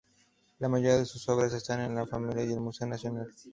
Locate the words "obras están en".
1.29-1.93